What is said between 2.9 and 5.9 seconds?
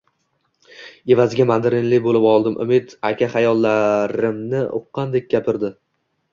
aka xayollarimni uqqandek gapirdi